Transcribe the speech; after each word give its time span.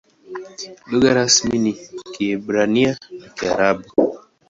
Lugha 0.89 1.11
rasmi 1.17 1.57
ni 1.63 1.73
Kiebrania 2.11 2.91
na 3.19 3.27
Kiarabu. 3.35 3.87